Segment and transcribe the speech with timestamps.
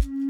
[0.00, 0.23] thank you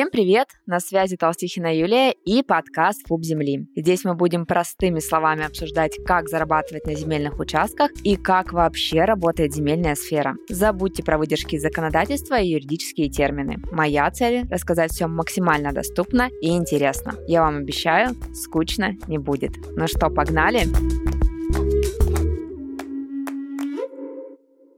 [0.00, 0.48] Всем привет!
[0.64, 3.68] На связи Толстихина Юлия и подкаст «Фуб земли».
[3.76, 9.52] Здесь мы будем простыми словами обсуждать, как зарабатывать на земельных участках и как вообще работает
[9.52, 10.36] земельная сфера.
[10.48, 13.58] Забудьте про выдержки законодательства и юридические термины.
[13.72, 17.12] Моя цель– рассказать все максимально доступно и интересно.
[17.26, 19.52] Я вам обещаю, скучно не будет.
[19.76, 20.62] Ну что, погнали?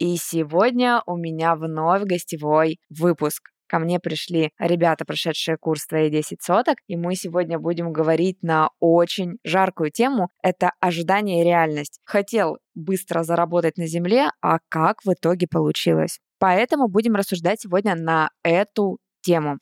[0.00, 3.52] И сегодня у меня вновь гостевой выпуск.
[3.72, 8.68] Ко мне пришли ребята, прошедшие курс «Твои 10 соток», и мы сегодня будем говорить на
[8.80, 10.28] очень жаркую тему.
[10.42, 11.98] Это ожидание и реальность.
[12.04, 16.18] Хотел быстро заработать на земле, а как в итоге получилось?
[16.38, 19.56] Поэтому будем рассуждать сегодня на эту тему.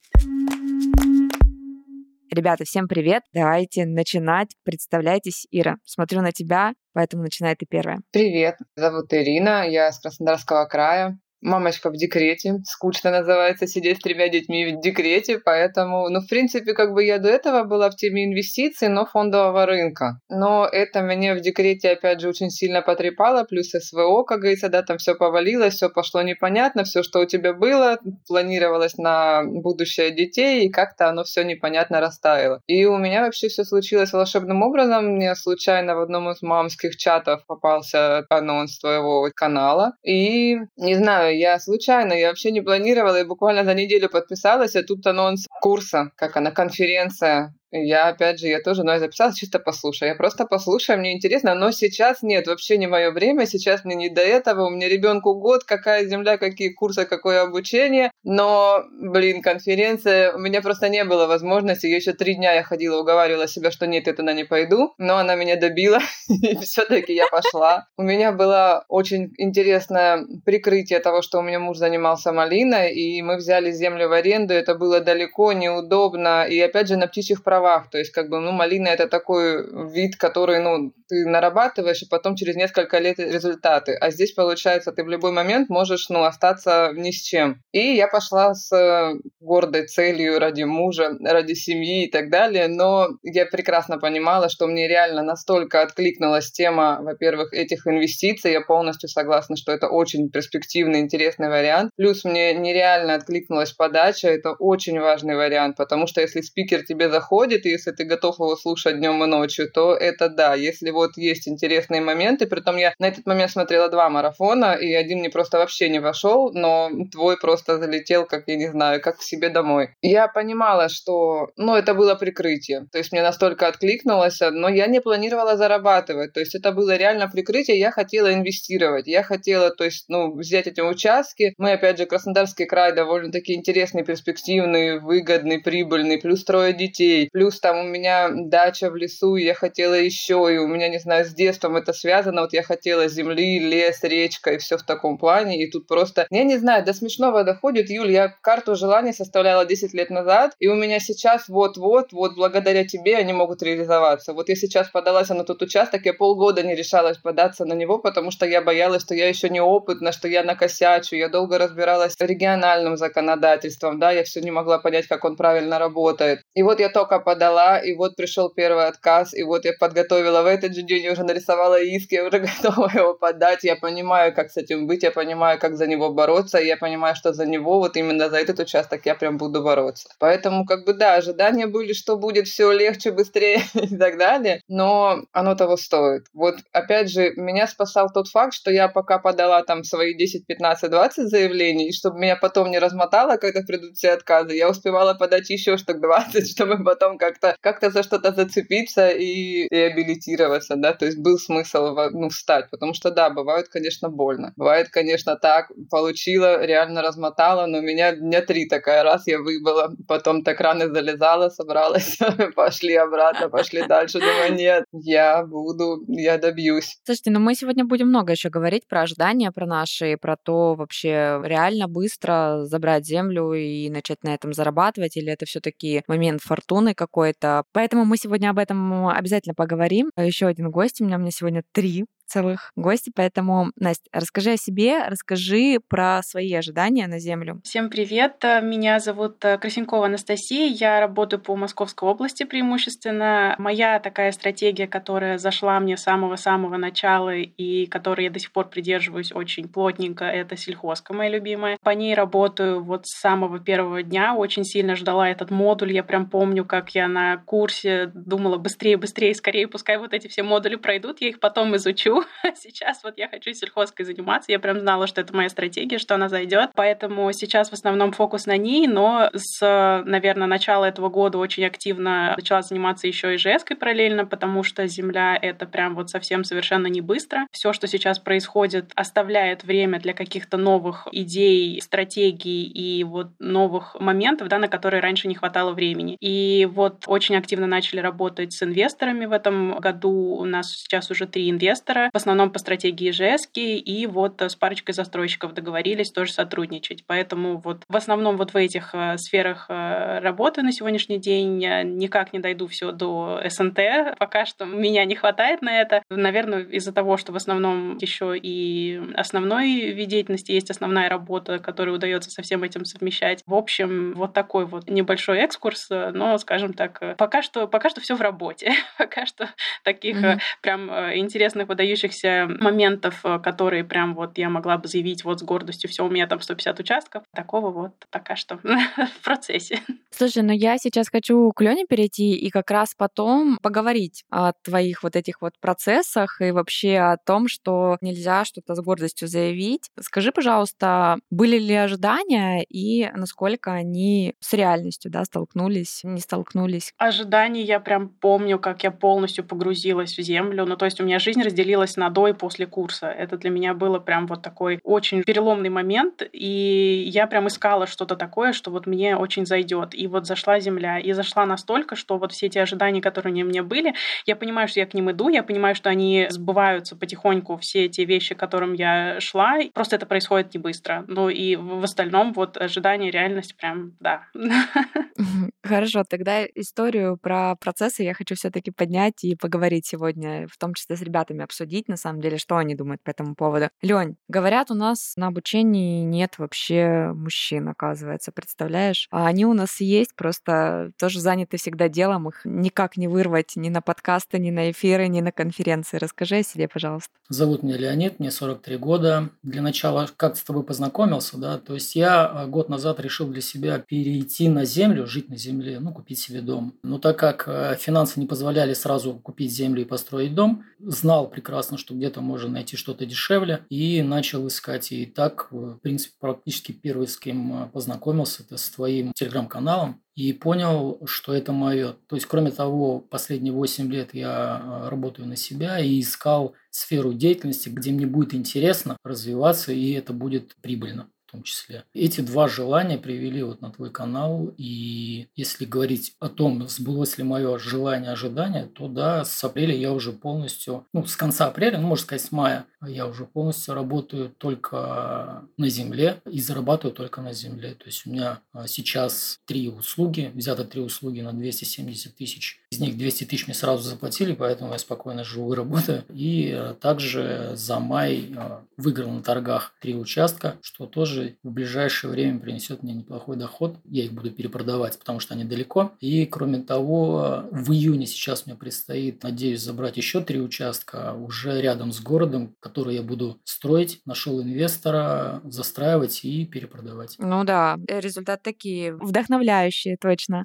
[2.33, 3.23] Ребята, всем привет.
[3.33, 4.57] Давайте начинать.
[4.65, 5.77] Представляйтесь, Ира.
[5.85, 8.01] Смотрю на тебя, поэтому начинай ты первая.
[8.11, 11.17] Привет, зовут Ирина, я с Краснодарского края.
[11.43, 12.57] Мамочка в декрете.
[12.65, 17.19] Скучно называется сидеть с тремя детьми в декрете, поэтому, ну, в принципе, как бы я
[17.19, 20.21] до этого была в теме инвестиций, но фондового рынка.
[20.29, 24.83] Но это меня в декрете, опять же, очень сильно потрепало, плюс СВО, как говорится, да,
[24.83, 30.67] там все повалилось, все пошло непонятно, все, что у тебя было, планировалось на будущее детей,
[30.67, 32.61] и как-то оно все непонятно растаяло.
[32.67, 35.15] И у меня вообще все случилось волшебным образом.
[35.15, 39.93] Мне случайно в одном из мамских чатов попался анонс твоего канала.
[40.05, 44.83] И, не знаю, я случайно, я вообще не планировала, и буквально за неделю подписалась, а
[44.83, 49.61] тут анонс курса, как она, конференция я, опять же, я тоже, но я записалась чисто
[49.61, 50.09] послушай.
[50.09, 54.09] Я просто послушаю, мне интересно, но сейчас нет, вообще не мое время, сейчас мне не
[54.09, 60.33] до этого, у меня ребенку год, какая земля, какие курсы, какое обучение, но, блин, конференция,
[60.33, 64.09] у меня просто не было возможности, еще три дня я ходила, уговаривала себя, что нет,
[64.09, 67.87] я туда не пойду, но она меня добила, и все-таки я пошла.
[67.97, 73.37] У меня было очень интересное прикрытие того, что у меня муж занимался малиной, и мы
[73.37, 77.91] взяли землю в аренду, это было далеко, неудобно, и опять же на птичьих правах правах.
[77.91, 82.37] То есть, как бы, ну, малина это такой вид, который, ну, ты нарабатываешь, и потом
[82.37, 83.95] через несколько лет результаты.
[84.01, 87.63] А здесь, получается, ты в любой момент можешь, ну, остаться ни с чем.
[87.73, 93.09] И я пошла с э, гордой целью ради мужа, ради семьи и так далее, но
[93.23, 99.57] я прекрасно понимала, что мне реально настолько откликнулась тема, во-первых, этих инвестиций, я полностью согласна,
[99.57, 101.91] что это очень перспективный, интересный вариант.
[101.97, 107.67] Плюс мне нереально откликнулась подача, это очень важный вариант, потому что если спикер тебе заходит,
[107.67, 110.55] и если ты готов его слушать днем и ночью, то это да.
[110.55, 115.19] Если вот есть интересные моменты, притом я на этот момент смотрела два марафона, и один
[115.21, 119.23] мне просто вообще не вошел, но твой просто залетел, как я не знаю, как к
[119.23, 119.91] себе домой.
[120.03, 122.87] Я понимала, что, ну, это было прикрытие.
[122.93, 126.33] То есть мне настолько откликнулось, но я не планировала зарабатывать.
[126.33, 129.07] То есть это было реально прикрытие, я хотела инвестировать.
[129.07, 131.55] Я хотела, то есть, ну, взять эти участки.
[131.59, 137.79] Мы, опять же, Краснодарский край довольно-таки интересный, перспективный, выгодный, прибыльный, плюс трое детей, Плюс там
[137.79, 141.33] у меня дача в лесу, и я хотела еще, и у меня, не знаю, с
[141.33, 142.43] детством это связано.
[142.43, 145.63] Вот я хотела земли, лес, речка и все в таком плане.
[145.63, 147.91] И тут просто, я не знаю, до смешного доходит.
[147.91, 152.85] Юль, я карту желаний составляла 10 лет назад, и у меня сейчас вот-вот, вот благодаря
[152.85, 154.33] тебе они могут реализоваться.
[154.33, 158.31] Вот я сейчас подалась на тот участок, я полгода не решалась податься на него, потому
[158.31, 161.17] что я боялась, что я еще неопытна, что я накосячу.
[161.17, 165.79] Я долго разбиралась с региональным законодательством, да, я все не могла понять, как он правильно
[165.79, 166.41] работает.
[166.55, 170.47] И вот я только подала, и вот пришел первый отказ, и вот я подготовила в
[170.47, 174.51] этот же день, я уже нарисовала иск, я уже готова его подать, я понимаю, как
[174.51, 177.97] с этим быть, я понимаю, как за него бороться, я понимаю, что за него, вот
[177.97, 180.09] именно за этот участок я прям буду бороться.
[180.19, 185.25] Поэтому, как бы, да, ожидания были, что будет все легче, быстрее и так далее, но
[185.33, 186.27] оно того стоит.
[186.33, 190.91] Вот, опять же, меня спасал тот факт, что я пока подала там свои 10, 15,
[190.91, 195.51] 20 заявлений, и чтобы меня потом не размотало, когда придут все отказы, я успевала подать
[195.51, 201.19] еще штук 20, чтобы потом как-то как за что-то зацепиться и реабилитироваться, да, то есть
[201.19, 204.53] был смысл ну, встать, потому что, да, бывает, конечно, больно.
[204.57, 209.93] Бывает, конечно, так, получила, реально размотала, но у меня дня три такая, раз я выбыла,
[210.09, 212.19] потом так рано залезала, собралась,
[212.57, 216.99] пошли обратно, пошли дальше, думаю, нет, я буду, я добьюсь.
[217.05, 221.41] Слушайте, ну мы сегодня будем много еще говорить про ожидания, про наши, про то вообще
[221.45, 227.65] реально быстро забрать землю и начать на этом зарабатывать, или это все-таки момент фортуны, какой-то.
[227.73, 230.11] Поэтому мы сегодня об этом обязательно поговорим.
[230.17, 234.57] Еще один гость у меня, у меня сегодня три целых гостей, поэтому, Настя, расскажи о
[234.57, 237.61] себе, расскажи про свои ожидания на Землю.
[237.65, 243.57] Всем привет, меня зовут э, Красенкова Анастасия, я работаю по Московской области преимущественно.
[243.59, 248.69] Моя такая стратегия, которая зашла мне с самого-самого начала и которой я до сих пор
[248.69, 251.79] придерживаюсь очень плотненько, это сельхозка моя любимая.
[251.83, 256.31] По ней работаю вот с самого первого дня, очень сильно ждала этот модуль, я прям
[256.31, 261.21] помню, как я на курсе думала быстрее, быстрее, скорее, пускай вот эти все модули пройдут,
[261.21, 262.20] я их потом изучу.
[262.55, 266.29] Сейчас вот я хочу сельхозкой заниматься, я прям знала, что это моя стратегия, что она
[266.29, 269.61] зайдет, поэтому сейчас в основном фокус на ней, но с,
[270.07, 275.39] наверное, начала этого года очень активно начала заниматься еще и ЖСкой параллельно, потому что Земля—
[275.43, 277.47] это прям вот совсем совершенно не быстро.
[277.53, 284.49] Все, что сейчас происходит, оставляет время для каких-то новых идей, стратегий и вот новых моментов,
[284.49, 286.17] да, на которые раньше не хватало времени.
[286.21, 290.37] И вот очень активно начали работать с инвесторами в этом году.
[290.37, 294.95] У нас сейчас уже три инвестора, в основном по стратегии ЖС, и вот с парочкой
[294.95, 297.05] застройщиков договорились тоже сотрудничать.
[297.07, 302.33] Поэтому вот в основном вот в этих э, сферах э, работы на сегодняшний день никак
[302.33, 304.19] не дойду все до СНТ.
[304.19, 306.03] Пока что меня не хватает на это.
[306.11, 311.97] Наверное, из-за того, что в основном еще и основной вид деятельности есть основная работа, которую
[311.97, 313.43] удается со всем этим совмещать.
[313.47, 318.15] В общем, вот такой вот небольшой экскурс, но, скажем так, пока что, пока что все
[318.17, 318.73] в работе.
[318.99, 319.49] пока что
[319.85, 320.41] таких mm-hmm.
[320.63, 325.43] прям э, интересных, выдающихся моментов, э, которые прям вот я могла бы заявить вот с
[325.43, 327.25] гордостью, все, у меня там 150 участков.
[327.35, 329.81] Такого вот пока что в процессе.
[330.11, 335.03] Слушай, ну я сейчас хочу к Лене перейти и как раз потом поговорить о твоих
[335.03, 339.91] вот этих вот процессах и вообще о том, что нельзя что-то с гордостью заявить.
[340.01, 346.93] Скажи, пожалуйста, были ли ожидания и насколько они с реальностью да, столкнулись, не столкнулись?
[346.99, 350.67] Ожидания я прям помню, как я полностью погрузилась в землю.
[350.67, 353.09] Ну, то есть у меня жизнь разделилась на до и после курса.
[353.09, 356.23] Это для меня было прям вот такой очень переломный момент.
[356.33, 359.95] И я прям искала что-то такое, что вот мне очень зайдет.
[359.95, 360.99] И вот зашла земля.
[360.99, 363.95] И зашла настолько, что вот все те ожидания, которые у меня были,
[364.27, 368.05] я понимаю, что я к ним иду, я понимаю, что они сбываются потихоньку, все те
[368.05, 369.59] вещи, к которым я шла.
[369.75, 371.05] Просто это происходит не быстро.
[371.09, 374.27] Ну и в остальном вот ожидание, реальность прям, да.
[375.63, 380.97] Хорошо, тогда историю про процессы я хочу все-таки поднять и поговорить сегодня, в том числе
[380.97, 383.69] с ребятами обсудить, на самом деле, что они думают по этому поводу.
[383.83, 389.09] Лень, говорят, у нас на обучении нет вообще мужчин, оказывается, представляешь?
[389.11, 393.69] А они у нас есть, просто тоже заняты всегда делом, их никак не вырвать ни
[393.69, 395.99] на подкасты, ни на эфиры, ни на конференции.
[395.99, 397.11] Расскажи о себе, пожалуйста.
[397.29, 399.31] Зовут меня Леонид, мне 43 года.
[399.43, 403.41] Для начала как с тобой познакомился, да, то есть я а, год назад решил для
[403.41, 406.75] себя перейти на землю, жить на земле, ну, купить себе дом.
[406.83, 411.60] Но так как э, финансы не позволяли сразу купить землю и построить дом, знал прекрасно,
[411.63, 414.93] что где-то можно найти что-то дешевле, и начал искать.
[414.93, 420.33] И так, в принципе, практически первый, с кем э, познакомился, это с твоим телеграм-каналом и
[420.33, 421.95] понял, что это мое.
[422.07, 427.13] То есть, кроме того, последние 8 лет я э, работаю на себя и искал сферу
[427.13, 431.85] деятельности, где мне будет интересно развиваться, и это будет прибыльно в том числе.
[431.95, 437.25] Эти два желания привели вот на твой канал, и если говорить о том, сбылось ли
[437.25, 441.87] мое желание, ожидание, то да, с апреля я уже полностью, ну, с конца апреля, ну,
[441.87, 447.33] можно сказать, с мая, я уже полностью работаю только на земле и зарабатываю только на
[447.33, 447.75] земле.
[447.75, 452.61] То есть у меня а, сейчас три услуги, взято три услуги на 270 тысяч.
[452.71, 456.05] Из них 200 тысяч мне сразу заплатили, поэтому я спокойно живу и работаю.
[456.09, 461.51] И а, также за май а, выиграл на торгах три участка, что тоже тоже в
[461.51, 463.77] ближайшее время принесет мне неплохой доход.
[463.85, 465.93] Я их буду перепродавать, потому что они далеко.
[466.01, 471.93] И кроме того, в июне сейчас мне предстоит, надеюсь, забрать еще три участка уже рядом
[471.93, 474.01] с городом, который я буду строить.
[474.07, 477.17] Нашел инвестора, застраивать и перепродавать.
[477.19, 480.45] Ну да, результаты такие вдохновляющие, точно.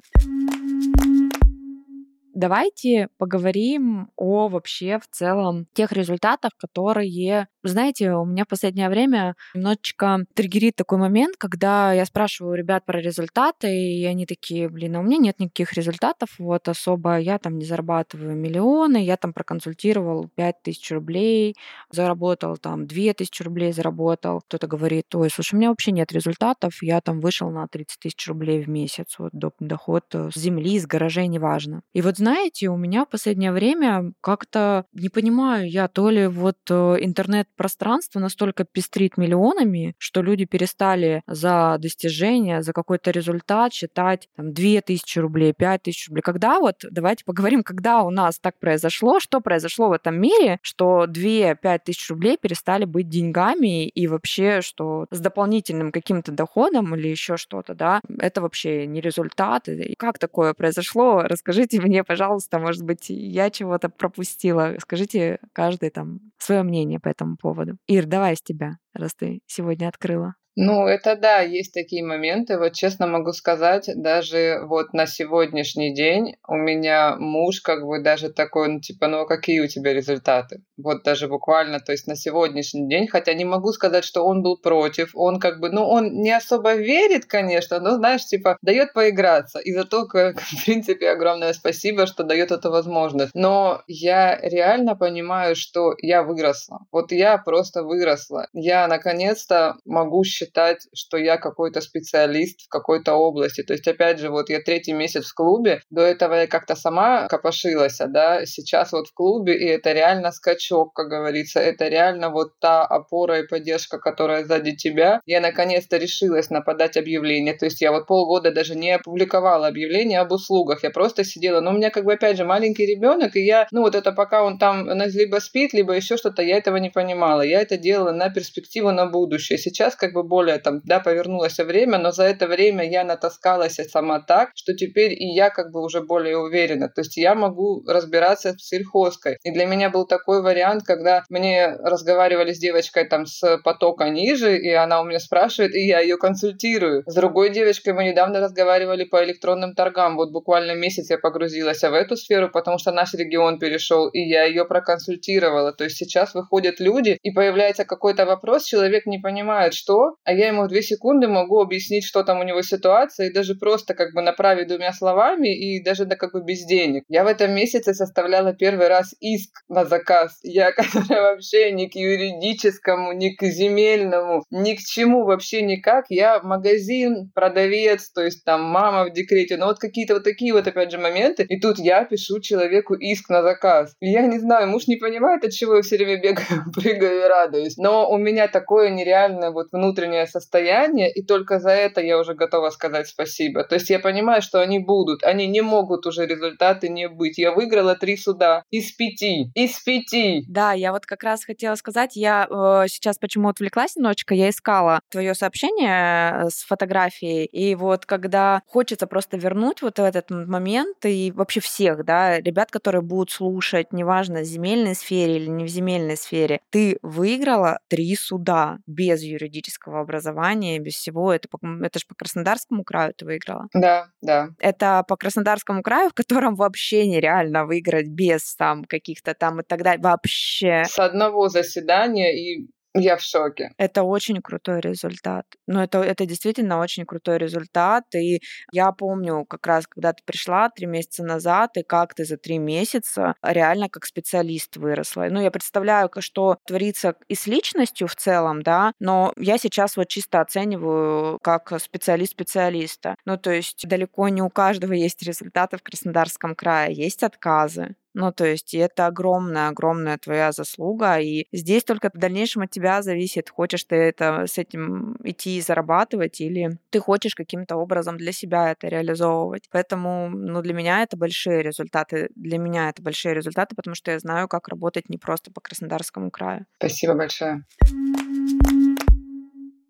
[2.36, 9.34] Давайте поговорим о вообще в целом тех результатах, которые знаете, у меня в последнее время
[9.54, 15.00] немножечко триггерит такой момент, когда я спрашиваю ребят про результаты, и они такие, блин, а
[15.00, 20.28] у меня нет никаких результатов, вот особо я там не зарабатываю миллионы, я там проконсультировал
[20.34, 21.56] 5 тысяч рублей,
[21.90, 24.40] заработал там 2 тысячи рублей, заработал.
[24.42, 28.26] Кто-то говорит, ой, слушай, у меня вообще нет результатов, я там вышел на 30 тысяч
[28.28, 31.82] рублей в месяц, вот доход с земли, с гаражей, неважно.
[31.92, 36.58] И вот знаете, у меня в последнее время как-то, не понимаю, я то ли вот
[36.70, 44.28] э, интернет пространство настолько пестрит миллионами, что люди перестали за достижение, за какой-то результат считать
[44.36, 46.22] там, 2000 рублей, 5000 рублей.
[46.22, 51.06] Когда вот, давайте поговорим, когда у нас так произошло, что произошло в этом мире, что
[51.06, 57.36] 2-5 тысяч рублей перестали быть деньгами и вообще, что с дополнительным каким-то доходом или еще
[57.36, 59.68] что-то, да, это вообще не результат.
[59.68, 61.22] И как такое произошло?
[61.22, 64.74] Расскажите мне, пожалуйста, может быть, я чего-то пропустила.
[64.80, 67.45] Скажите каждый там свое мнение по этому поводу.
[67.86, 70.34] Ир, давай с тебя, раз ты сегодня открыла.
[70.58, 72.58] Ну, это да, есть такие моменты.
[72.58, 78.30] Вот честно могу сказать, даже вот на сегодняшний день у меня муж как бы даже
[78.30, 80.62] такой, ну, типа, ну, а какие у тебя результаты?
[80.78, 84.56] Вот даже буквально, то есть на сегодняшний день, хотя не могу сказать, что он был
[84.56, 89.58] против, он как бы, ну, он не особо верит, конечно, но, знаешь, типа, дает поиграться.
[89.58, 93.32] И зато, в принципе, огромное спасибо, что дает эту возможность.
[93.34, 96.80] Но я реально понимаю, что я выросла.
[96.92, 98.48] Вот я просто выросла.
[98.54, 103.62] Я, наконец-то, могу считать считать, что я какой-то специалист в какой-то области.
[103.62, 107.26] То есть, опять же, вот я третий месяц в клубе, до этого я как-то сама
[107.28, 112.30] копошилась, а, да, сейчас вот в клубе, и это реально скачок, как говорится, это реально
[112.30, 115.20] вот та опора и поддержка, которая сзади тебя.
[115.26, 120.32] Я наконец-то решилась нападать объявление, то есть я вот полгода даже не опубликовала объявление об
[120.32, 123.66] услугах, я просто сидела, но у меня как бы опять же маленький ребенок, и я,
[123.72, 127.42] ну вот это пока он там либо спит, либо еще что-то, я этого не понимала,
[127.42, 129.58] я это делала на перспективу на будущее.
[129.58, 134.20] Сейчас как бы более там, да, повернулось время, но за это время я натаскалась сама
[134.20, 136.88] так, что теперь и я как бы уже более уверена.
[136.88, 139.38] То есть я могу разбираться с сельхозкой.
[139.44, 144.58] И для меня был такой вариант, когда мне разговаривали с девочкой там с потока ниже,
[144.58, 147.02] и она у меня спрашивает, и я ее консультирую.
[147.06, 150.16] С другой девочкой мы недавно разговаривали по электронным торгам.
[150.16, 154.44] Вот буквально месяц я погрузилась в эту сферу, потому что наш регион перешел, и я
[154.44, 155.72] ее проконсультировала.
[155.72, 160.48] То есть сейчас выходят люди, и появляется какой-то вопрос, человек не понимает, что, а я
[160.48, 164.12] ему в две секунды могу объяснить, что там у него ситуация, и даже просто как
[164.12, 167.04] бы направить двумя словами, и даже да как бы без денег.
[167.08, 170.40] Я в этом месяце составляла первый раз иск на заказ.
[170.42, 176.06] Я, которая вообще ни к юридическому, ни к земельному, ни к чему вообще никак.
[176.08, 180.66] Я магазин, продавец, то есть там мама в декрете, но вот какие-то вот такие вот
[180.66, 181.44] опять же моменты.
[181.48, 183.94] И тут я пишу человеку иск на заказ.
[184.00, 187.28] И я не знаю, муж не понимает, от чего я все время бегаю, прыгаю и
[187.28, 187.76] радуюсь.
[187.76, 192.34] Но у меня такое нереальное вот внутреннее внутреннее состояние, и только за это я уже
[192.34, 193.64] готова сказать спасибо.
[193.64, 197.38] То есть я понимаю, что они будут, они не могут уже результаты не быть.
[197.38, 200.44] Я выиграла три суда из пяти, из пяти.
[200.48, 205.00] Да, я вот как раз хотела сказать, я э, сейчас почему отвлеклась немножечко, я искала
[205.10, 211.32] твое сообщение э, с фотографией, и вот когда хочется просто вернуть вот этот момент, и
[211.34, 216.16] вообще всех, да, ребят, которые будут слушать, неважно, в земельной сфере или не в земельной
[216.16, 221.32] сфере, ты выиграла три суда без юридического образования, без всего.
[221.32, 221.48] Это,
[221.82, 223.66] это же по Краснодарскому краю ты выиграла.
[223.74, 224.48] Да, да.
[224.58, 229.82] Это по Краснодарскому краю, в котором вообще нереально выиграть без там каких-то там и так
[229.82, 230.02] далее.
[230.02, 230.84] Вообще.
[230.86, 233.72] С одного заседания и я в шоке.
[233.78, 235.46] Это очень крутой результат.
[235.66, 238.04] Ну, это, это действительно очень крутой результат.
[238.14, 238.40] И
[238.72, 242.58] я помню как раз, когда ты пришла три месяца назад, и как ты за три
[242.58, 245.26] месяца реально как специалист выросла.
[245.30, 250.08] Ну, я представляю, что творится и с личностью в целом, да, но я сейчас вот
[250.08, 253.16] чисто оцениваю как специалист специалиста.
[253.24, 257.96] Ну, то есть далеко не у каждого есть результаты в Краснодарском крае, есть отказы.
[258.16, 263.50] Ну, то есть это огромная-огромная твоя заслуга, и здесь только в дальнейшем от тебя зависит,
[263.50, 268.72] хочешь ты это с этим идти и зарабатывать, или ты хочешь каким-то образом для себя
[268.72, 269.68] это реализовывать.
[269.70, 272.30] Поэтому, ну, для меня это большие результаты.
[272.34, 276.30] Для меня это большие результаты, потому что я знаю, как работать не просто по Краснодарскому
[276.30, 276.64] краю.
[276.78, 277.64] Спасибо большое.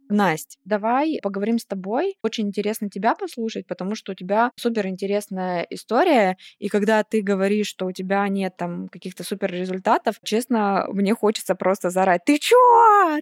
[0.09, 2.17] Настя, давай поговорим с тобой.
[2.23, 6.37] Очень интересно тебя послушать, потому что у тебя супер интересная история.
[6.59, 11.55] И когда ты говоришь, что у тебя нет там каких-то супер результатов, честно, мне хочется
[11.55, 12.23] просто зарать.
[12.25, 12.57] Ты чё?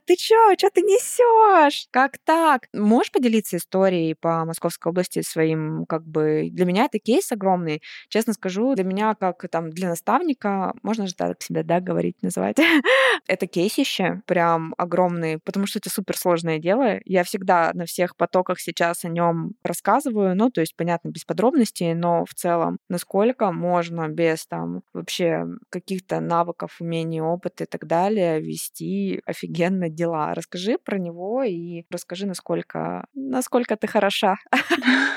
[0.07, 0.55] Ты чё?
[0.57, 1.87] Чё ты несешь?
[1.91, 2.67] Как так?
[2.75, 7.83] Можешь поделиться историей по Московской области своим, как бы, для меня это кейс огромный.
[8.09, 12.57] Честно скажу, для меня, как там, для наставника, можно же так себя, да, говорить, называть,
[13.27, 17.01] это кейсище прям огромный, потому что это супер сложное дело, дело.
[17.05, 21.95] Я всегда на всех потоках сейчас о нем рассказываю, ну, то есть, понятно, без подробностей,
[21.95, 28.41] но в целом, насколько можно без там вообще каких-то навыков, умений, опыта и так далее
[28.41, 30.35] вести офигенно дела.
[30.35, 34.37] Расскажи про него и расскажи, насколько, насколько ты хороша.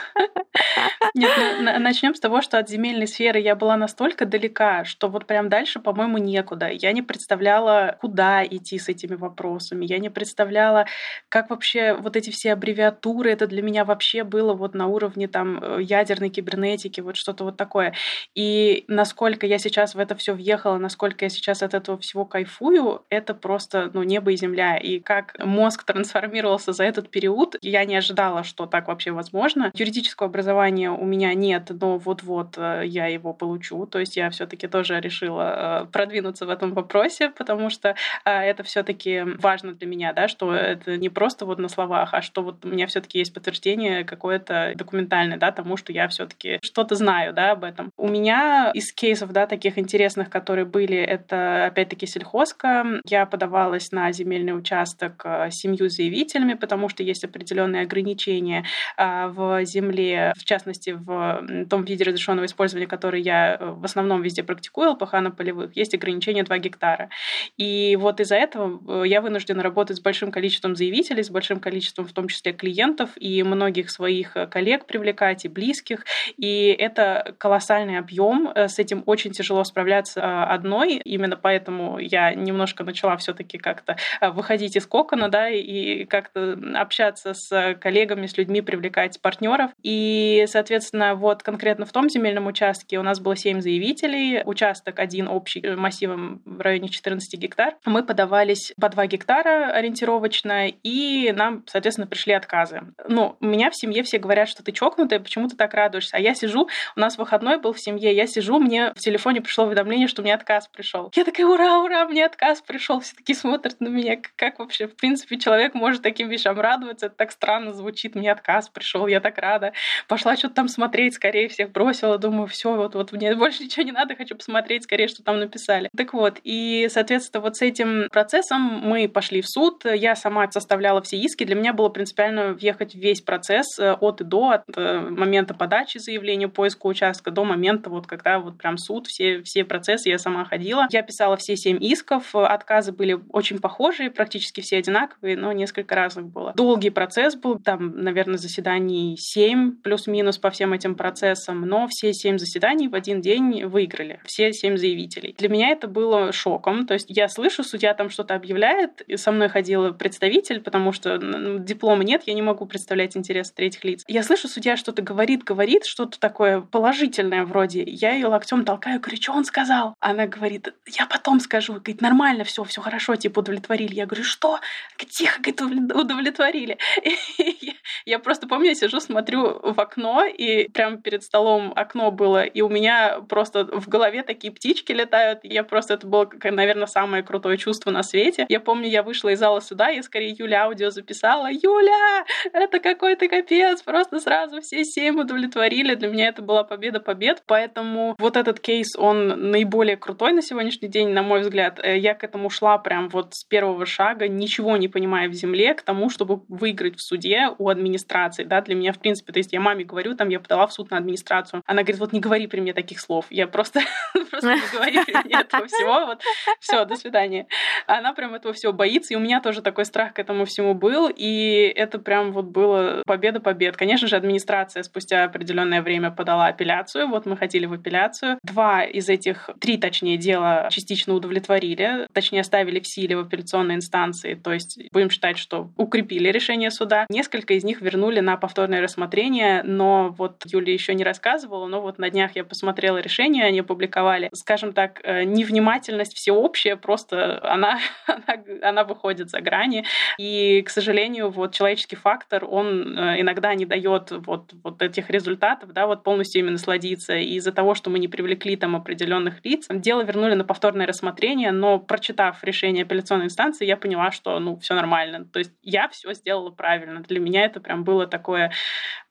[1.14, 5.26] Нет, ну, начнем с того, что от земельной сферы я была настолько далека, что вот
[5.26, 6.70] прям дальше, по-моему, некуда.
[6.70, 9.86] Я не представляла, куда идти с этими вопросами.
[9.86, 10.86] Я не представляла,
[11.30, 15.60] как вообще вот эти все аббревиатуры, это для меня вообще было вот на уровне там
[15.62, 17.94] э, ядерной кибернетики, вот что-то вот такое.
[18.36, 23.04] И насколько я сейчас в это все въехала, насколько я сейчас от этого всего кайфую,
[23.10, 24.78] это просто ну, небо и земля.
[24.78, 29.72] И как мозг трансформировался за этот период, я не ожидала, что так вообще возможно.
[29.74, 33.86] Юридического образования у меня нет, но вот-вот э, я его получу.
[33.86, 37.96] То есть я все-таки тоже решила э, продвинуться в этом вопросе, потому что
[38.26, 42.22] э, это все-таки важно для меня, да, что это не просто вот на словах, а
[42.22, 46.96] что вот у меня все-таки есть подтверждение какое-то документальное, да, тому, что я все-таки что-то
[46.96, 47.92] знаю, да, об этом.
[47.98, 52.86] У меня из кейсов, да, таких интересных, которые были, это опять-таки сельхозка.
[53.06, 58.66] Я подавалась на земельный участок семью заявителями, потому что есть определенные ограничения
[58.98, 64.44] в земле, в частности, в том виде разрешенного использования, который я э, в основном везде
[64.44, 67.10] практикую, ЛПХ на полевых, есть ограничение 2 гектара.
[67.58, 72.06] И вот из-за этого э, я вынуждена работать с большим количеством заявителей, с большим количеством
[72.06, 76.06] в том числе клиентов и многих своих э, коллег привлекать и близких.
[76.38, 78.52] И это колоссальный объем.
[78.56, 80.96] С этим очень тяжело справляться одной.
[81.04, 87.76] Именно поэтому я немножко начала все-таки как-то выходить из кокона, да, и как-то общаться с
[87.80, 89.72] коллегами, с людьми, привлекать партнеров.
[89.84, 95.28] И, соответственно, вот конкретно в том земельном участке у нас было 7 заявителей, участок один
[95.28, 97.76] общий массивом в районе 14 гектар.
[97.86, 102.82] Мы подавались по 2 гектара ориентировочно, и нам, соответственно, пришли отказы.
[103.08, 106.18] Ну, у меня в семье все говорят, что ты чокнутая, почему ты так радуешься?
[106.18, 109.66] А я сижу, у нас выходной был в семье, я сижу, мне в телефоне пришло
[109.66, 111.12] уведомление, что мне отказ пришел.
[111.16, 113.00] Я такая, ура, ура, мне отказ пришел.
[113.02, 117.08] Все такие смотрят на меня, как вообще, в принципе, человек может таким вещам радоваться.
[117.08, 119.74] Это так странно звучит, мне отказ пришел, я так рада.
[120.08, 123.92] Пошла что-то там смотреть, скорее всех бросила, думаю, все, вот, вот мне больше ничего не
[123.92, 125.90] надо, хочу посмотреть скорее, что там написали.
[125.96, 131.02] Так вот, и, соответственно, вот с этим процессом мы пошли в суд, я сама составляла
[131.02, 134.64] все иски, для меня было принципиально въехать в весь процесс э, от и до, от
[134.76, 139.64] э, момента подачи заявления, поиска участка до момента, вот когда вот прям суд, все, все
[139.64, 140.88] процессы я сама ходила.
[140.92, 146.28] Я писала все семь исков, отказы были очень похожие, практически все одинаковые, но несколько разных
[146.28, 146.54] было.
[146.56, 152.38] Долгий процесс был, там, наверное, заседаний семь плюс-минус по всем этим процессам, но все семь
[152.38, 155.36] заседаний в один день выиграли, все семь заявителей.
[155.38, 159.32] Для меня это было шоком, то есть я слышу, судья там что-то объявляет, и со
[159.32, 161.18] мной ходил представитель, потому что
[161.60, 164.04] диплома нет, я не могу представлять интерес третьих лиц.
[164.08, 167.84] Я слышу, судья что-то говорит, говорит, что-то такое положительное вроде.
[167.84, 169.94] Я ее локтем толкаю, говорю, что он сказал?
[170.00, 171.74] Она говорит, я потом скажу.
[171.74, 173.94] Говорит, нормально, все, все хорошо, типа удовлетворили.
[173.94, 174.60] Я говорю, что?
[174.98, 176.78] Тихо, говорит, удовлетворили.
[178.06, 182.62] Я просто помню, я сижу, смотрю в окно, и прямо перед столом окно было, и
[182.62, 185.40] у меня просто в голове такие птички летают.
[185.44, 188.46] Я просто, это было, наверное, самое крутое чувство на свете.
[188.50, 191.48] Я помню, я вышла из зала сюда, я скорее Юля аудио записала.
[191.52, 195.96] Юля, это какой-то капец, просто сразу все семь удовлетворили.
[195.96, 200.88] Для меня это была победа побед, поэтому вот этот кейс, он наиболее крутой на сегодняшний
[200.88, 201.80] день, на мой взгляд.
[201.84, 205.74] Э, я к этому шла прям вот с первого шага, ничего не понимая в земле,
[205.74, 208.44] к тому, чтобы выиграть в суде у администрации.
[208.44, 210.92] Да, для меня, в принципе, то есть я маме говорю, там, я подала в суд
[210.92, 211.64] на администрацию.
[211.66, 213.26] Она говорит, вот не говори при мне таких слов.
[213.30, 213.82] Я просто,
[214.32, 216.06] просто не говори при мне этого всего.
[216.06, 216.22] Вот,
[216.60, 217.48] все, до свидания.
[217.86, 221.12] Она прям этого всего боится, и у меня тоже такой страх к этому всему был,
[221.14, 223.78] и это прям вот было победа побед.
[223.78, 228.40] Конечно же, администрация спустя определенное время подала апелляцию, вот мы ходили в апелляцию.
[228.44, 234.36] Два из этих, три точнее, дела частично удовлетворили, точнее, оставили в силе в апелляционной инстанции,
[234.36, 237.06] то есть будем считать, что укрепили решение суда.
[237.10, 242.00] Несколько из них вернули на повторное рассмотрение, но вот Юлия еще не рассказывала, но вот
[242.00, 244.30] на днях я посмотрела решение, они опубликовали.
[244.34, 249.86] Скажем так, э, невнимательность всеобщая, просто она, она, она выходит за грани.
[250.18, 255.74] И, к сожалению, вот человеческий фактор, он э, иногда не дает вот, вот этих результатов,
[255.74, 257.16] да, вот полностью именно сладиться.
[257.16, 261.52] И из-за того, что мы не привлекли там определенных лиц, дело вернули на повторное рассмотрение,
[261.52, 265.26] но прочитав решение апелляционной инстанции, я поняла, что, ну, все нормально.
[265.26, 267.02] То есть я все сделала правильно.
[267.02, 268.52] Для меня это прям было такое...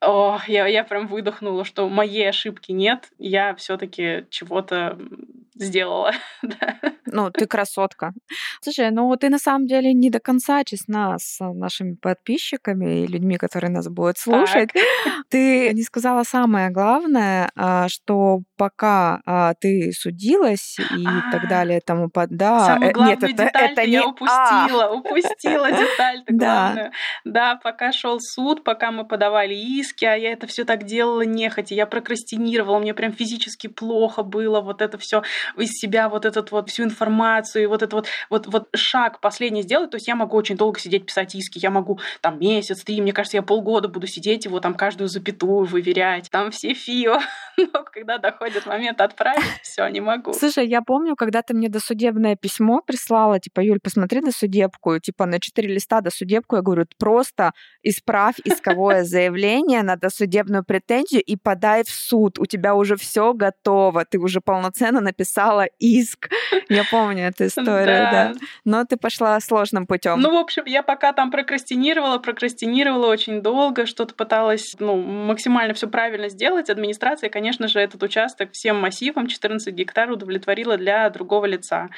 [0.01, 4.99] О, я, я прям выдохнула, что моей ошибки нет, я все-таки чего-то
[5.59, 6.13] сделала.
[7.09, 8.13] Ну, ты красотка.
[8.61, 13.37] Слушай, ну ты на самом деле не до конца честна с нашими подписчиками и людьми,
[13.37, 14.71] которые нас будут слушать.
[14.73, 14.83] Так.
[15.29, 21.81] Ты не сказала самое главное, а, что пока а, ты судилась и а, так далее,
[21.81, 22.31] тому под...
[22.31, 23.93] Да, самую главную нет, деталь это, это не...
[23.93, 24.91] я упустила, а.
[24.91, 26.91] упустила деталь главную.
[27.25, 31.75] Да, пока шел суд, пока мы подавали иски, а я это все так делала нехотя,
[31.75, 35.23] я прокрастинировала, мне прям физически плохо было вот это все
[35.57, 39.63] из себя, вот этот вот всю информацию, и вот это вот, вот, вот шаг последний
[39.63, 43.01] сделать, то есть я могу очень долго сидеть писать иски, я могу там месяц, три,
[43.01, 47.19] мне кажется, я полгода буду сидеть его там каждую запятую выверять, там все фио,
[47.57, 50.33] но когда доходит момент отправить, все, не могу.
[50.33, 55.41] Слушай, я помню, когда ты мне досудебное письмо прислала, типа, Юль, посмотри досудебку, типа, на
[55.41, 61.89] четыре листа досудебку, я говорю, просто исправь исковое заявление на досудебную претензию и подай в
[61.89, 65.01] суд, у тебя уже все готово, ты уже полноценно
[65.37, 66.31] написала иск.
[66.69, 68.33] Я помню эту историю, да.
[68.65, 70.21] Но ты пошла сложным путем.
[70.21, 75.87] Ну, в общем, я пока там прокрастинировала, прокрастинировала очень долго, что-то пыталась, ну, максимально все
[75.87, 76.71] правильно сделать.
[76.71, 81.89] Администрация, конечно же, этот участок всем массивом 14 гектар удовлетворила для другого лица.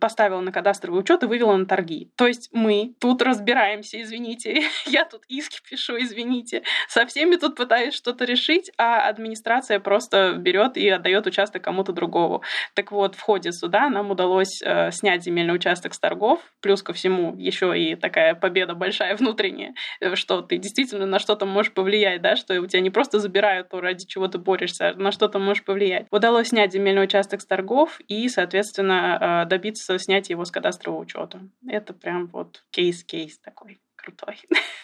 [0.00, 2.10] Поставила на кадастровый учет и вывела на торги.
[2.16, 7.94] То есть мы тут разбираемся, извините, я тут иски пишу, извините, со всеми тут пытаюсь
[7.94, 12.42] что-то решить, а администрация просто берет и отдает участок кому-то другому.
[12.74, 16.92] Так вот, в ходе суда нам удалось э, снять земельный участок с торгов, плюс ко
[16.92, 22.22] всему еще и такая победа большая внутренняя, э, что ты действительно на что-то можешь повлиять,
[22.22, 25.38] да, что у тебя не просто забирают то, ради чего ты борешься, а на что-то
[25.38, 26.06] можешь повлиять.
[26.10, 31.40] Удалось снять земельный участок с торгов и, соответственно, э, добиться снятия его с кадастрового учета.
[31.66, 34.40] Это прям вот кейс-кейс такой крутой.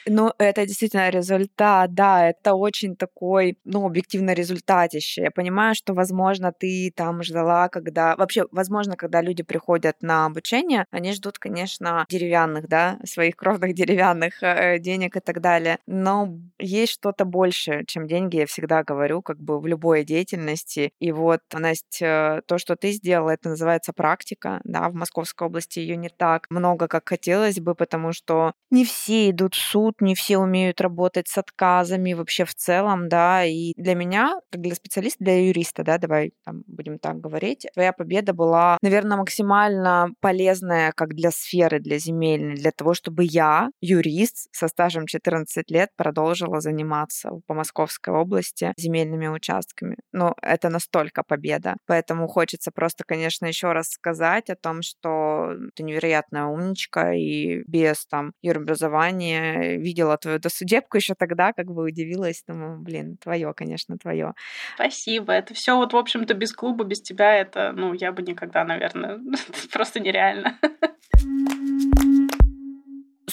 [0.06, 5.22] Ну, это действительно результат, да, это очень такой, ну, объективно результатище.
[5.22, 8.14] Я понимаю, что, возможно, ты там ждала, когда...
[8.16, 14.42] Вообще, возможно, когда люди приходят на обучение, они ждут, конечно, деревянных, да, своих кровных деревянных
[14.42, 15.78] э, денег и так далее.
[15.86, 20.92] Но есть что-то больше, чем деньги, я всегда говорю, как бы в любой деятельности.
[21.00, 25.96] И вот, Настя, то, что ты сделала, это называется практика, да, в Московской области ее
[25.96, 30.14] не так много, как хотелось бы, потому что не все все идут в суд, не
[30.14, 35.22] все умеют работать с отказами вообще в целом, да, и для меня, как для специалиста,
[35.22, 41.14] для юриста, да, давай там, будем так говорить, твоя победа была, наверное, максимально полезная как
[41.14, 47.30] для сферы, для земельной, для того, чтобы я, юрист со стажем 14 лет, продолжила заниматься
[47.46, 49.96] по Московской области земельными участками.
[50.12, 51.76] Но это настолько победа.
[51.86, 58.06] Поэтому хочется просто, конечно, еще раз сказать о том, что ты невероятная умничка, и без
[58.06, 63.98] там юробразования образования, видела твою досудебку еще тогда, как бы удивилась, думаю, блин, твое, конечно,
[63.98, 64.34] твое.
[64.74, 65.32] Спасибо.
[65.32, 69.20] Это все вот, в общем-то, без клуба, без тебя, это, ну, я бы никогда, наверное,
[69.72, 70.58] просто нереально.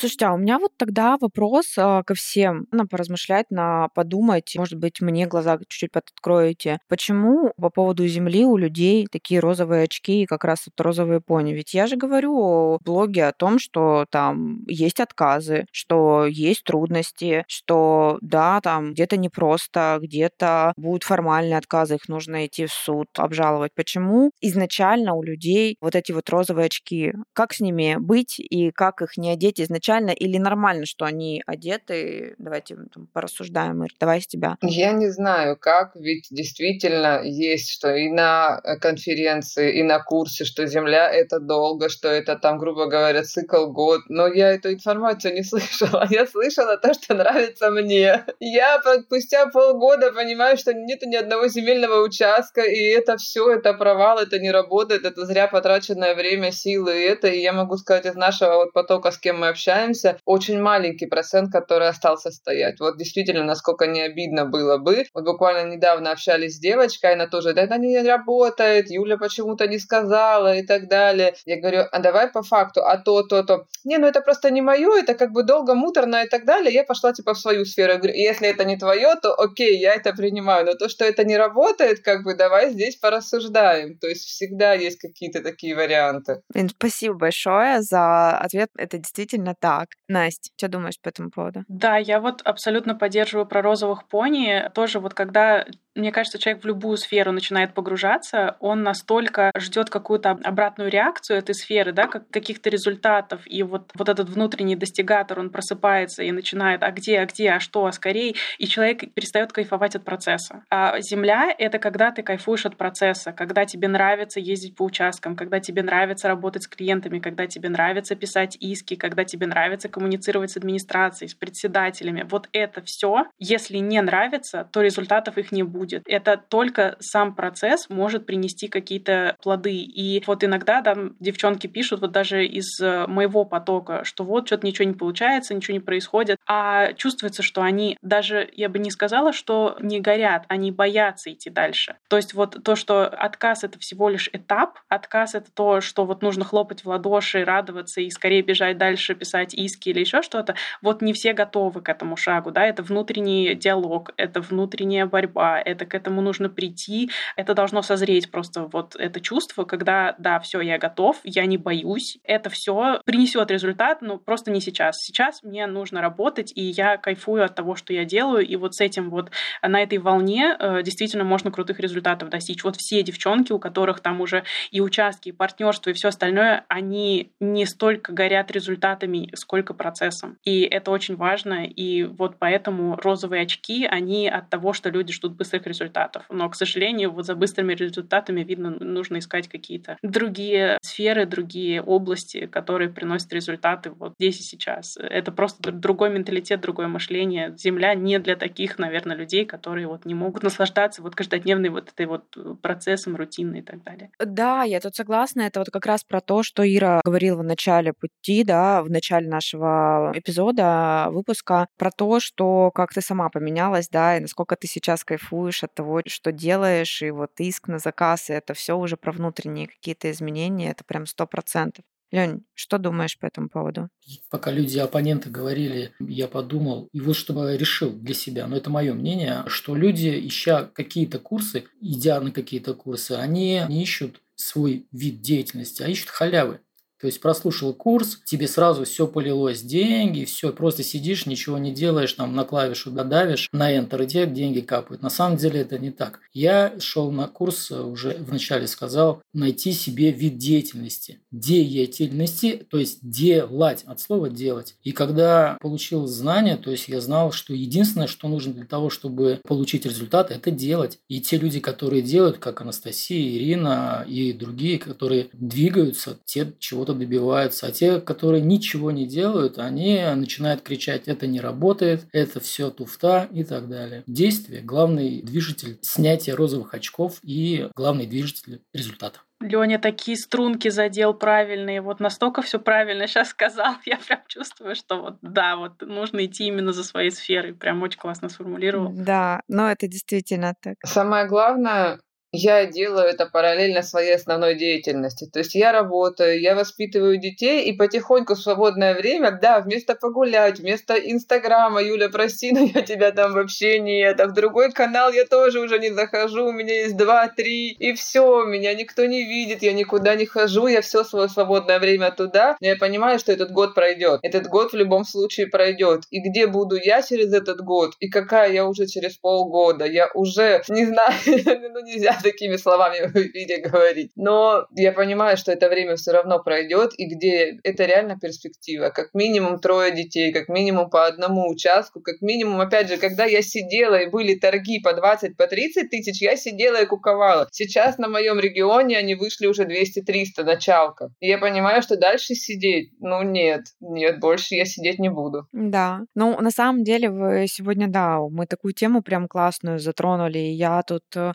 [0.01, 2.65] Слушайте, а у меня вот тогда вопрос а, ко всем.
[2.71, 4.55] На поразмышлять, на подумать.
[4.57, 6.79] Может быть, мне глаза чуть-чуть подкроете.
[6.87, 11.53] Почему по поводу Земли у людей такие розовые очки и как раз это розовые пони?
[11.53, 17.43] Ведь я же говорю о блоге о том, что там есть отказы, что есть трудности,
[17.47, 23.75] что да, там где-то непросто, где-то будут формальные отказы, их нужно идти в суд, обжаловать.
[23.75, 27.13] Почему изначально у людей вот эти вот розовые очки?
[27.33, 31.43] Как с ними быть и как их не одеть изначально изначально или нормально, что они
[31.45, 32.35] одеты?
[32.37, 34.57] Давайте там, порассуждаем, Ир, давай с тебя.
[34.61, 40.45] Я не знаю, как, ведь действительно есть, что и на э, конференции, и на курсе,
[40.45, 45.33] что Земля— это долго, что это там, грубо говоря, цикл год, но я эту информацию
[45.33, 46.07] не слышала.
[46.09, 48.25] Я слышала то, что нравится мне.
[48.39, 54.19] Я спустя полгода понимаю, что нет ни одного земельного участка, и это все, это провал,
[54.19, 58.15] это не работает, это зря потраченное время, силы, и это, и я могу сказать из
[58.15, 62.79] нашего вот потока, с кем мы общаемся, общаемся, очень маленький процент, который остался стоять.
[62.79, 65.05] Вот действительно, насколько не обидно было бы.
[65.13, 69.79] Вот буквально недавно общались с девочкой, она тоже, да это не работает, Юля почему-то не
[69.79, 71.33] сказала и так далее.
[71.45, 73.65] Я говорю, а давай по факту, а то, то, то.
[73.83, 76.73] Не, ну это просто не мое, это как бы долго, муторно и так далее.
[76.73, 77.93] Я пошла типа в свою сферу.
[77.93, 80.65] Я говорю, если это не твое, то окей, я это принимаю.
[80.65, 83.97] Но то, что это не работает, как бы давай здесь порассуждаем.
[83.97, 86.41] То есть всегда есть какие-то такие варианты.
[86.77, 88.69] Спасибо большое за ответ.
[88.77, 89.89] Это действительно так.
[90.09, 91.63] Настя, что думаешь по этому поводу?
[91.67, 94.69] Да, я вот абсолютно поддерживаю про розовых пони.
[94.73, 100.31] Тоже вот когда мне кажется, человек в любую сферу начинает погружаться, он настолько ждет какую-то
[100.43, 105.49] обратную реакцию этой сферы, да, как каких-то результатов, и вот, вот этот внутренний достигатор, он
[105.49, 109.95] просыпается и начинает, а где, а где, а что, а скорее, и человек перестает кайфовать
[109.95, 110.63] от процесса.
[110.69, 115.59] А земля— это когда ты кайфуешь от процесса, когда тебе нравится ездить по участкам, когда
[115.59, 120.57] тебе нравится работать с клиентами, когда тебе нравится писать иски, когда тебе нравится коммуницировать с
[120.57, 122.25] администрацией, с председателями.
[122.29, 126.03] Вот это все, если не нравится, то результатов их не будет будет.
[126.05, 129.73] Это только сам процесс может принести какие-то плоды.
[129.73, 134.67] И вот иногда там девчонки пишут, вот даже из э, моего потока, что вот что-то
[134.67, 136.37] ничего не получается, ничего не происходит.
[136.45, 141.49] А чувствуется, что они даже, я бы не сказала, что не горят, они боятся идти
[141.49, 141.95] дальше.
[142.07, 146.21] То есть вот то, что отказ— это всего лишь этап, отказ— это то, что вот
[146.21, 151.01] нужно хлопать в ладоши, радоваться и скорее бежать дальше, писать иски или еще что-то, вот
[151.01, 155.93] не все готовы к этому шагу, да, это внутренний диалог, это внутренняя борьба, это к
[155.93, 161.17] этому нужно прийти, это должно созреть просто вот это чувство, когда, да, все, я готов,
[161.23, 164.97] я не боюсь, это все принесет результат, но просто не сейчас.
[164.97, 168.81] Сейчас мне нужно работать, и я кайфую от того, что я делаю, и вот с
[168.81, 169.31] этим вот
[169.61, 172.63] на этой волне э, действительно можно крутых результатов достичь.
[172.63, 177.31] Вот все девчонки, у которых там уже и участки, и партнерство, и все остальное, они
[177.39, 180.37] не столько горят результатами, сколько процессом.
[180.43, 185.35] И это очень важно, и вот поэтому розовые очки, они от того, что люди ждут
[185.35, 186.25] быстрых быстрых результатов.
[186.29, 192.47] Но, к сожалению, вот за быстрыми результатами, видно, нужно искать какие-то другие сферы, другие области,
[192.47, 194.97] которые приносят результаты вот здесь и сейчас.
[194.97, 197.53] Это просто другой менталитет, другое мышление.
[197.57, 202.05] Земля не для таких, наверное, людей, которые вот не могут наслаждаться вот каждодневной вот этой
[202.05, 202.23] вот
[202.61, 204.09] процессом, рутиной и так далее.
[204.19, 205.41] Да, я тут согласна.
[205.41, 209.27] Это вот как раз про то, что Ира говорила в начале пути, да, в начале
[209.27, 215.03] нашего эпизода, выпуска, про то, что как ты сама поменялась, да, и насколько ты сейчас
[215.03, 218.97] кайфуешь кайфуешь от того, что делаешь, и вот иск на заказ, и это все уже
[218.97, 221.83] про внутренние какие-то изменения, это прям сто процентов.
[222.11, 223.87] Лень, что думаешь по этому поводу?
[224.29, 228.93] Пока люди, оппоненты говорили, я подумал, и вот чтобы решил для себя, но это мое
[228.93, 235.21] мнение, что люди, ища какие-то курсы, идя на какие-то курсы, они не ищут свой вид
[235.21, 236.59] деятельности, а ищут халявы.
[237.01, 242.13] То есть прослушал курс, тебе сразу все полилось, деньги, все, просто сидишь, ничего не делаешь,
[242.13, 245.01] там на клавишу додавишь, на Enter, и тебе деньги капают.
[245.01, 246.19] На самом деле это не так.
[246.31, 251.19] Я шел на курс, уже вначале сказал, найти себе вид деятельности.
[251.31, 254.75] Деятельности, то есть делать, от слова делать.
[254.83, 259.41] И когда получил знания, то есть я знал, что единственное, что нужно для того, чтобы
[259.43, 260.99] получить результат, это делать.
[261.07, 266.99] И те люди, которые делают, как Анастасия, Ирина и другие, которые двигаются, те чего-то чего-то
[266.99, 267.67] добиваются.
[267.67, 273.27] А те, которые ничего не делают, они начинают кричать, это не работает, это все туфта
[273.31, 274.03] и так далее.
[274.07, 279.19] Действие– главный движитель снятия розовых очков и главный движитель результата.
[279.41, 285.01] Леня такие струнки задел правильные, вот настолько все правильно сейчас сказал, я прям чувствую, что
[285.01, 288.91] вот да, вот нужно идти именно за своей сферой, прям очень классно сформулировал.
[288.93, 290.75] Да, но это действительно так.
[290.85, 291.99] Самое главное,
[292.33, 295.29] я делаю это параллельно своей основной деятельности.
[295.31, 300.59] То есть я работаю, я воспитываю детей, и потихоньку в свободное время, да, вместо погулять,
[300.59, 305.25] вместо Инстаграма, Юля, прости, но я тебя там вообще нет, а в другой канал я
[305.25, 309.73] тоже уже не захожу, у меня есть два-три, и все, меня никто не видит, я
[309.73, 313.75] никуда не хожу, я все свое свободное время туда, но я понимаю, что этот год
[313.75, 314.19] пройдет.
[314.23, 316.03] Этот год в любом случае пройдет.
[316.11, 320.63] И где буду я через этот год, и какая я уже через полгода, я уже
[320.69, 324.11] не знаю, ну нельзя такими словами в эфире говорить.
[324.15, 328.89] Но я понимаю, что это время все равно пройдет, и где это реально перспектива.
[328.89, 333.41] Как минимум трое детей, как минимум по одному участку, как минимум, опять же, когда я
[333.41, 337.47] сидела и были торги по 20, по 30 тысяч, я сидела и куковала.
[337.51, 341.09] Сейчас на моем регионе они вышли уже 200-300 началка.
[341.19, 345.47] И я понимаю, что дальше сидеть, ну нет, нет, больше я сидеть не буду.
[345.51, 346.01] Да.
[346.15, 350.39] Ну, на самом деле, вы сегодня, да, мы такую тему прям классную затронули.
[350.39, 351.33] Я тут э,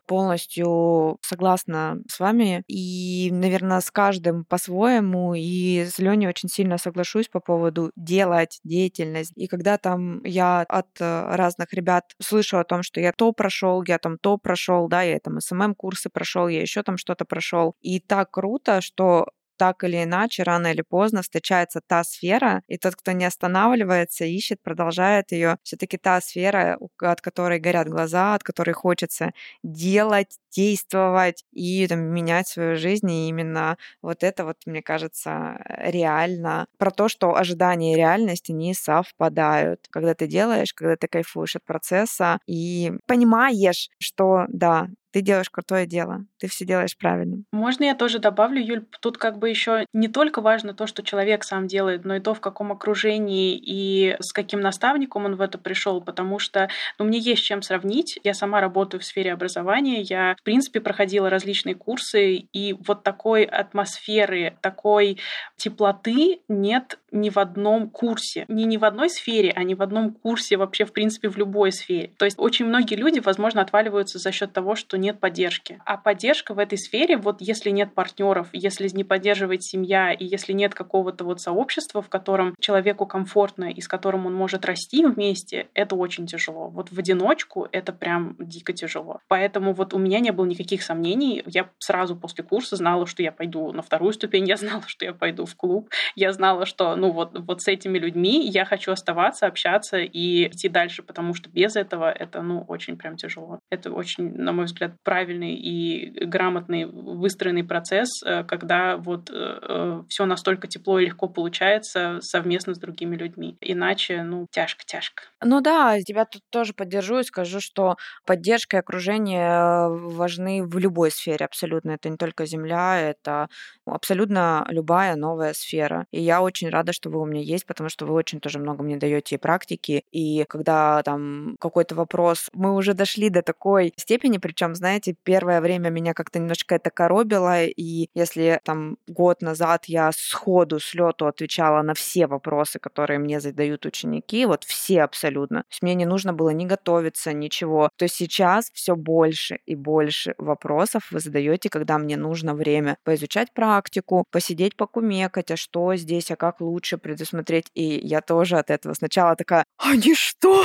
[1.22, 2.62] согласна с вами.
[2.68, 5.34] И, наверное, с каждым по-своему.
[5.34, 9.32] И с Леней очень сильно соглашусь по поводу делать деятельность.
[9.36, 13.82] И когда там я от э, разных ребят слышу о том, что я то прошел,
[13.86, 17.74] я там то прошел, да, я там SMM -курсы прошел, я еще там что-то прошел.
[17.80, 22.96] И так круто, что так или иначе, рано или поздно встречается та сфера, и тот,
[22.96, 25.58] кто не останавливается, ищет, продолжает ее.
[25.62, 32.48] Все-таки та сфера, от которой горят глаза, от которой хочется делать, действовать и там, менять
[32.48, 33.10] свою жизнь.
[33.10, 38.74] И именно вот это вот, мне кажется, реально про то, что ожидания и реальность, они
[38.74, 39.86] совпадают.
[39.90, 45.86] Когда ты делаешь, когда ты кайфуешь от процесса и понимаешь, что да, ты делаешь крутое
[45.86, 47.42] дело, ты все делаешь правильно.
[47.52, 51.44] Можно я тоже добавлю, Юль, тут как бы еще не только важно то, что человек
[51.44, 55.58] сам делает, но и то, в каком окружении и с каким наставником он в это
[55.58, 56.68] пришел, потому что
[56.98, 58.18] ну, мне есть чем сравнить.
[58.22, 63.44] Я сама работаю в сфере образования, я, в принципе, проходила различные курсы, и вот такой
[63.44, 65.18] атмосферы, такой
[65.56, 68.44] теплоты нет ни в одном курсе.
[68.48, 71.72] Не ни в одной сфере, а ни в одном курсе вообще, в принципе, в любой
[71.72, 72.12] сфере.
[72.18, 75.80] То есть очень многие люди, возможно, отваливаются за счет того, что нет поддержки.
[75.84, 80.52] А поддержка в этой сфере, вот если нет партнеров, если не поддерживает семья, и если
[80.52, 85.68] нет какого-то вот сообщества, в котором человеку комфортно и с которым он может расти вместе,
[85.74, 86.68] это очень тяжело.
[86.68, 89.20] Вот в одиночку это прям дико тяжело.
[89.28, 91.42] Поэтому вот у меня не было никаких сомнений.
[91.46, 95.12] Я сразу после курса знала, что я пойду на вторую ступень, я знала, что я
[95.12, 99.46] пойду в клуб, я знала, что ну вот, вот с этими людьми я хочу оставаться,
[99.46, 103.60] общаться и идти дальше, потому что без этого это ну очень прям тяжело.
[103.70, 110.02] Это очень, на мой взгляд, правильный и грамотный выстроенный процесс, э, когда вот э, э,
[110.08, 113.56] все настолько тепло и легко получается совместно с другими людьми.
[113.60, 115.24] Иначе, ну, тяжко-тяжко.
[115.42, 121.10] Ну да, тебя тут тоже поддержу и скажу, что поддержка и окружение важны в любой
[121.10, 121.92] сфере абсолютно.
[121.92, 123.48] Это не только земля, это
[123.86, 126.06] абсолютно любая новая сфера.
[126.10, 128.82] И я очень рада, что вы у меня есть, потому что вы очень тоже много
[128.82, 130.04] мне даете и практики.
[130.12, 135.90] И когда там какой-то вопрос, мы уже дошли до такой степени, причем, знаете, первое время
[135.90, 141.82] меня как-то немножко это коробило, и если там год назад я сходу, с лету отвечала
[141.82, 145.60] на все вопросы, которые мне задают ученики, вот все абсолютно.
[145.60, 147.90] То есть мне не нужно было ни готовиться, ничего.
[147.96, 154.24] То сейчас все больше и больше вопросов вы задаете, когда мне нужно время поизучать практику,
[154.30, 157.70] посидеть, покумекать, а что здесь, а как лучше предусмотреть.
[157.74, 160.64] И я тоже от этого сначала такая, они что?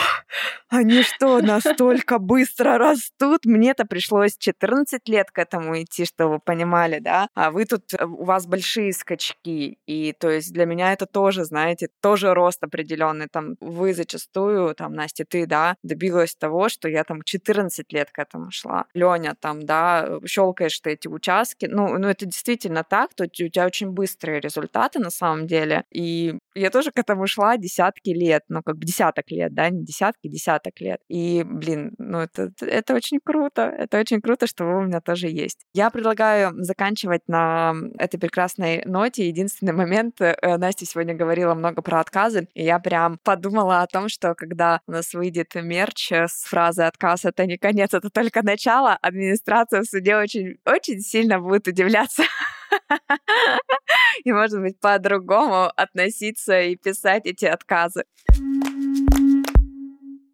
[0.69, 3.45] Они что, настолько быстро растут?
[3.45, 7.27] Мне-то пришлось 14 лет к этому идти, чтобы вы понимали, да?
[7.35, 9.77] А вы тут, э, у вас большие скачки.
[9.85, 13.27] И то есть для меня это тоже, знаете, тоже рост определенный.
[13.31, 18.19] Там вы зачастую, там, Настя, ты, да, добилась того, что я там 14 лет к
[18.19, 18.85] этому шла.
[18.93, 21.65] Леня там, да, щелкаешь ты эти участки.
[21.65, 25.83] Ну, ну это действительно так, то у тебя очень быстрые результаты на самом деле.
[25.91, 29.83] И я тоже к этому шла десятки лет, ну, как бы десяток лет, да, не
[29.83, 30.99] десятки, десяток лет.
[31.07, 33.61] И, блин, ну, это, это очень круто.
[33.63, 35.59] Это очень круто, что вы у меня тоже есть.
[35.73, 39.27] Я предлагаю заканчивать на этой прекрасной ноте.
[39.27, 44.09] Единственный момент, э, Настя сегодня говорила много про отказы, и я прям подумала о том,
[44.09, 48.97] что когда у нас выйдет мерч с фразой «отказ— это не конец, это только начало»,
[49.01, 52.23] администрация в суде очень, очень сильно будет удивляться
[54.23, 58.05] и, может быть, по-другому относиться и писать эти отказы.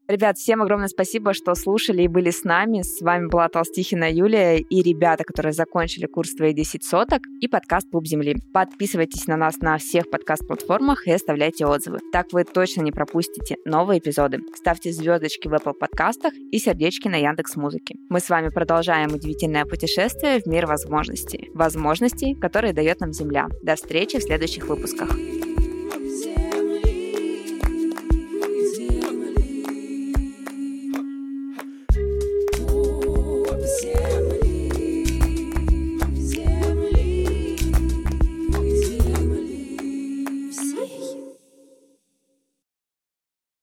[0.07, 2.81] Ребят, всем огромное спасибо, что слушали и были с нами.
[2.81, 7.89] С вами была Толстихина Юлия и ребята, которые закончили курс «Твои 10 соток» и подкаст
[7.91, 8.37] «Клуб Земли».
[8.53, 11.99] Подписывайтесь на нас на всех подкаст-платформах и оставляйте отзывы.
[12.13, 14.39] Так вы точно не пропустите новые эпизоды.
[14.55, 17.95] Ставьте звездочки в Apple подкастах и сердечки на Яндекс Музыке.
[18.07, 21.49] Мы с вами продолжаем удивительное путешествие в мир возможностей.
[21.53, 23.47] Возможностей, которые дает нам Земля.
[23.61, 25.09] До встречи в следующих выпусках.